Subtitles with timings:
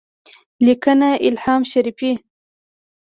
[0.65, 2.11] لیکنه الهام شریفي